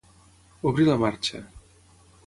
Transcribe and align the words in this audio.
Obrir 0.71 0.87
la 0.89 0.97
marxa. 1.03 1.45